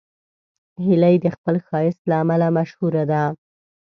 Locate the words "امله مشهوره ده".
2.23-3.23